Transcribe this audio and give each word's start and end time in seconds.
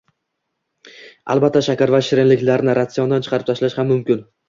Albatta 1.35 1.63
shakar 1.69 1.95
va 1.99 2.01
shirinliklarni 2.09 2.79
ratsiondan 2.81 3.29
chiqarib 3.31 3.51
tashlash 3.55 3.81
ham 3.83 3.95
mumkin 3.97 4.31